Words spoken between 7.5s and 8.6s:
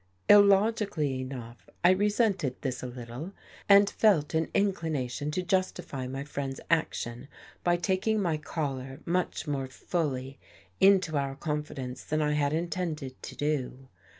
by taking my